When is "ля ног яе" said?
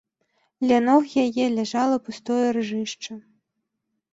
0.69-1.45